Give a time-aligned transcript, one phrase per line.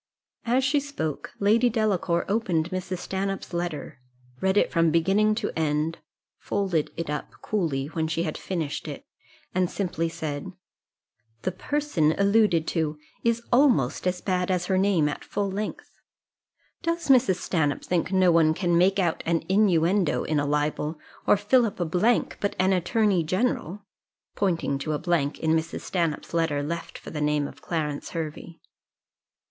[0.45, 2.97] As she spoke, Lady Delacour opened Mrs.
[2.97, 3.99] Stanhope's letter,
[4.41, 5.99] read it from beginning to end,
[6.39, 9.05] folded it up coolly when she had finished it,
[9.53, 10.53] and simply said,
[11.43, 15.91] "The person alluded to is almost as bad as her name at full length:
[16.81, 17.35] does Mrs.
[17.35, 20.97] Stanhope think no one can make out an inuendo in a libel,
[21.27, 23.85] or fill up a blank, but an attorney general?"
[24.35, 25.81] pointing to a blank in Mrs.
[25.81, 28.59] Stanhope's letter, left for the name of Clarence Hervey.